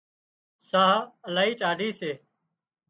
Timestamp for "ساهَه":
0.69-0.99